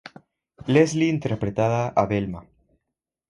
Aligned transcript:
Leslie 0.75 1.13
interpretada 1.15 1.83
a 1.89 2.07
Velma. 2.13 2.41